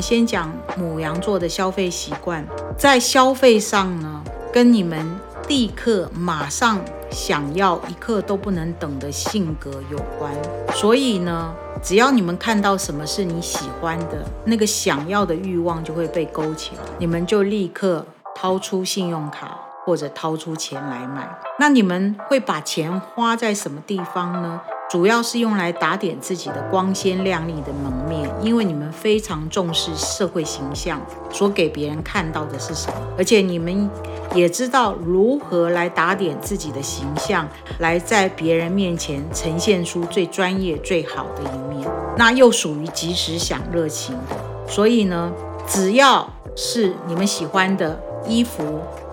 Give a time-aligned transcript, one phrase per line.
[0.00, 2.44] 先讲母羊座的消费习惯，
[2.76, 5.04] 在消费上呢，跟你们
[5.48, 10.32] 立刻马上想要一刻都不能等的性格有关。
[10.74, 21.28] 所以呢，只要你们看到什么是你喜欢的，那个想要的欲望就会被勾起来，你们就立刻掏出信用卡或者掏出钱来买。
[21.58, 24.60] 那你们会把钱花在什么地方呢？
[24.90, 33.88] 主要是用来打点自己的光鲜亮丽的门面，因为你们非常重视社会形象，所给别人看到的是什么，而且你们
[34.34, 41.88] 也知道如何来打点自己的形象，来在别人面前呈现出最专业、最好的一面。
[42.16, 45.32] 那又属于及时享乐型的，所以呢，
[45.68, 48.62] 只要是你们喜欢的衣服、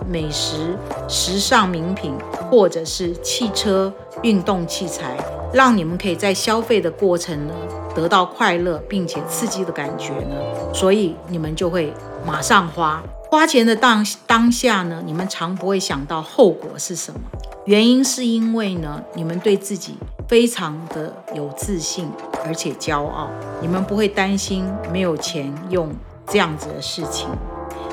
[0.06, 0.76] 美食、
[1.08, 2.12] 时尚名品，
[2.50, 3.92] 或者是汽车、
[4.22, 5.16] 运动器材。
[5.50, 7.54] 让你们可以在消费的过程呢
[7.94, 10.36] 得到快乐并且刺激的感觉呢，
[10.74, 11.90] 所以你们就会
[12.26, 17.20] 马上花花钱的当当下呢，你们常不会想到后果是什么。
[17.64, 19.96] 原因是因为呢，你们对自己
[20.28, 22.10] 非常的有自信，
[22.44, 23.30] 而且骄傲，
[23.62, 25.88] 你们不会担心没有钱用
[26.26, 27.26] 这样子的事情。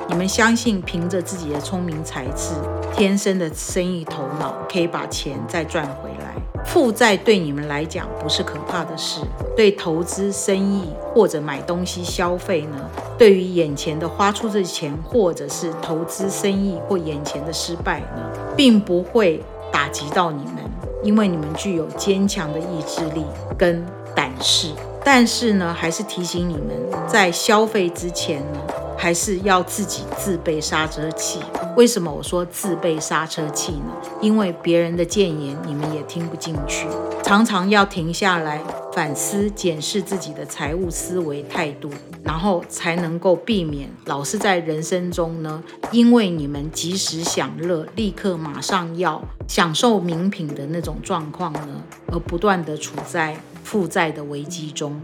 [0.08, 2.54] 你们相信凭着自己的聪明才智、
[2.96, 6.36] 天生的生意头脑，可以把钱再赚回来。
[6.64, 9.22] 负债对你们来讲不是可怕的事，
[9.56, 12.78] 对投资、生意或者买东西消费呢？
[13.18, 20.56] 对于眼前的花出这钱，或者是投资、生意或眼前的失败呢，并不会打击到你们，
[21.04, 23.26] 因为你们具有坚强的意志力
[23.58, 23.84] 跟
[24.16, 24.70] 胆识。
[25.04, 26.70] 但是呢，还是提醒你们，
[27.08, 28.60] 在消费之前呢。
[28.98, 31.40] 还是要自己自备刹车器。
[31.76, 33.94] 为什么我说自备刹车器呢？
[34.22, 36.88] 因为别人的谏言你们也听不进去，
[37.24, 38.62] 常常要停下来
[38.94, 41.90] 反思、检视自己的财务思维态度，
[42.24, 53.36] 然后才能够避免老是在人生中呢，因为你们及时享乐、立刻马上要享受名品的那种状况呢，而不断的处在
[53.66, 55.02] 负债的危机中。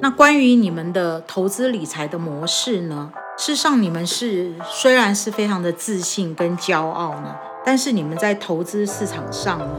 [0.00, 3.12] 那关于你们的投资理财的模式呢？
[3.38, 9.70] 事实上，你们是虽然是非常的自信跟骄傲呢，但是你们在投资市场上呢，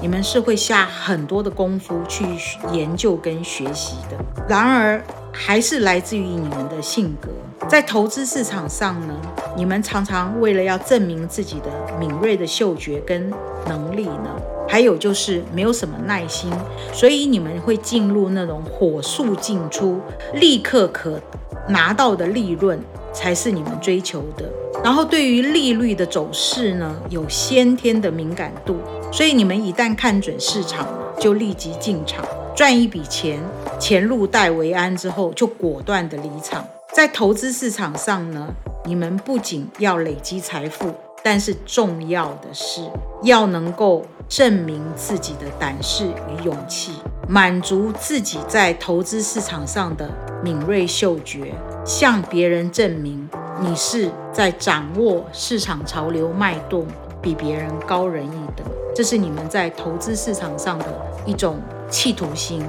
[0.00, 2.24] 你们是会下很多的功夫去
[2.72, 4.16] 研究跟学习的。
[4.48, 7.28] 然而，还是来自于你们的性格，
[7.68, 9.14] 在投资市场上呢，
[9.56, 13.32] 你们常常为了要证明自己的敏锐的嗅觉跟
[13.66, 14.30] 能力呢，
[14.68, 16.50] 还有就是没有什么耐心，
[16.92, 19.98] 所以你们会进入那种火速进出、
[20.34, 21.20] 立刻可
[21.68, 22.78] 拿到的利润。
[23.14, 24.50] 才是你们追求的。
[24.82, 28.78] 然后对于利率的走势呢，有先天的敏感度，
[29.12, 30.88] 所以你们一旦看准市场，
[31.20, 32.24] 就立即进场
[32.56, 33.38] 赚一笔钱，
[33.82, 36.64] 钱入袋为安之后，就果断的离场。
[36.92, 38.46] 在投资市场上呢，
[38.84, 42.88] 你们不仅要累积财富，但是重要的是
[43.24, 46.92] 要能够证明自己的胆识与勇气，
[47.26, 50.08] 满足自己在投资市场上的
[50.44, 51.52] 敏锐嗅觉。
[51.84, 53.28] 向别人证明
[53.60, 56.86] 你是在掌握市场潮流脉动，
[57.20, 58.64] 比别人高人一等，
[58.94, 60.86] 这是你们在投资市场上的
[61.26, 61.58] 一种
[61.90, 62.62] 企图心。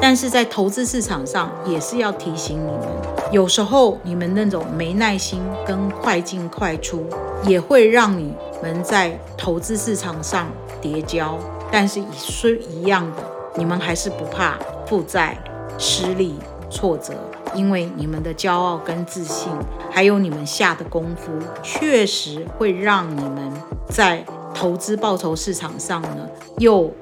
[0.00, 2.88] 但是在投资市场上，也是要提醒你们，
[3.32, 7.04] 有时候你们那种没耐心跟快进快出，
[7.44, 10.48] 也会让你们在投资市场上
[10.80, 11.38] 跌跤。
[11.70, 13.22] 但是是一样的，
[13.56, 14.56] 你们还是不怕
[14.86, 15.36] 负债、
[15.76, 16.34] 失利、
[16.70, 17.14] 挫折。
[17.54, 19.50] 因为你们的骄傲跟自信，
[19.90, 23.50] 还有你们下的功夫，确实会让你们
[23.88, 24.22] 在
[24.54, 26.28] 投资报酬市场上呢，
[26.58, 26.92] 又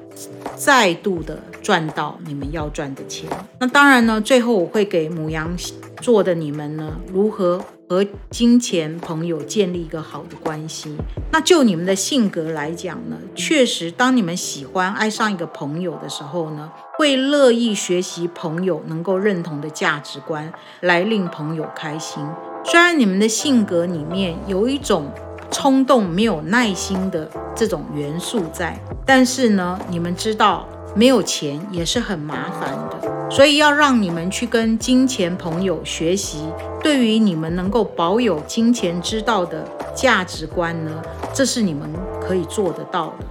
[0.55, 3.29] 再度的赚到你们要赚的钱。
[3.59, 5.53] 那当然呢，最后我会给母羊
[6.01, 10.95] 座的你们呢，如何和金钱朋友建立一个好的关系。
[11.29, 20.49] 那就你们的性格来讲呢，确实，当你们喜欢爱上一个朋友的时候呢，会乐意学习朋友能够认同的价值观，
[20.79, 22.25] 来令朋友开心。
[22.63, 25.11] 虽然你们的性格里面有一种
[25.51, 30.65] 冲动、没有耐心的这种元素在，但是呢，你们知道。
[30.95, 36.43] 没有钱也是很麻烦的，所以要让你们去跟金钱朋友学习，
[36.81, 39.63] 对于你们能够保有金钱之道的
[39.95, 41.01] 价值观呢，
[41.33, 41.87] 这是你们
[42.19, 43.25] 可以做得到的。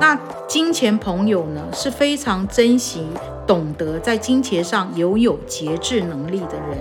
[0.00, 0.16] 那
[0.46, 3.04] 金钱朋友呢是非常珍惜、
[3.46, 6.78] 懂得在金钱上拥有节制能力的人，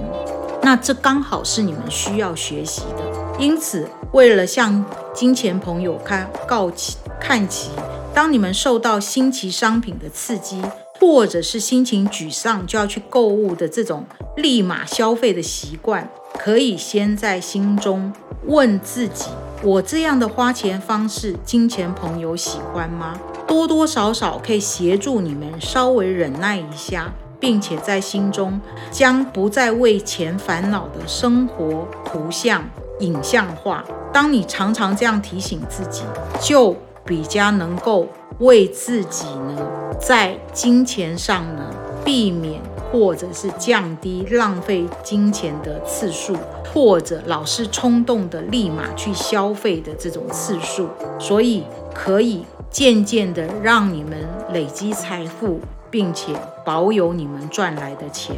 [0.62, 3.38] 那这刚好是你们需要学习的。
[3.40, 4.86] 因此，为了向
[5.16, 7.72] 金钱朋友看告齐看齐。
[8.18, 10.60] 当你们受到新奇商品的刺激，
[11.00, 14.04] 或者是心情沮丧就要去购物的这种
[14.38, 18.12] 立马消费的习惯，可以先在心中
[18.48, 19.26] 问自己：
[19.62, 23.16] 我这样的花钱方式，金钱朋友喜欢吗？
[23.48, 28.60] 多多少少可以协助你们稍微忍耐一下，并且在心中
[28.90, 32.68] 将不再为钱烦恼的生活图像
[33.02, 33.86] 影像化。
[34.12, 36.02] 当你常常这样提醒自己，
[36.42, 36.76] 就。
[37.08, 38.08] 比较能够
[38.40, 39.66] 为自己呢，
[39.98, 41.74] 在金钱上呢
[42.04, 42.62] 避免
[42.92, 46.36] 或者是降低浪费金钱的次数，
[46.74, 51.64] 或者老是冲动的立马去消费的这种次数，所以
[51.94, 54.18] 可以渐渐的让你们
[54.54, 56.34] 累积财富，并且
[56.66, 58.36] 保有你们赚来的钱。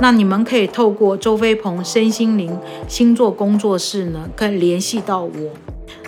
[0.00, 2.58] 那你们可以透过周飞鹏身心灵
[2.88, 5.30] 星座工作室呢，可以联系到我。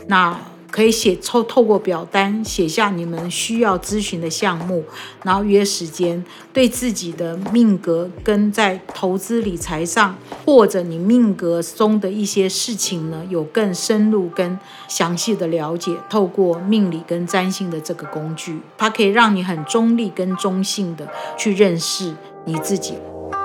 [0.09, 0.37] 那。
[0.75, 4.83] 可以写透透过表单写下你们需要咨询的项目，
[5.23, 15.95] 然后约时间，对自己的命格跟在投资理财上，或者你命格中的一些事情呢，有更深入跟详细的了解。
[16.11, 21.07] 透过命理跟占星的这个工具，它可以让你很中立跟中性的
[21.39, 22.13] 去认识
[22.47, 22.95] 你自己。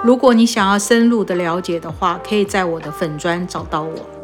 [0.04, 4.19] 如果你想要深入的了解的话，可以在我的粉砖找到我。